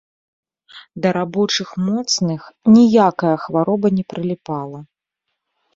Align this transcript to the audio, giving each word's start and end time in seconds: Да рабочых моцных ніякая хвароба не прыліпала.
Да 1.03 1.09
рабочых 1.17 1.69
моцных 1.89 2.41
ніякая 2.79 3.35
хвароба 3.45 3.87
не 4.01 4.11
прыліпала. 4.15 4.79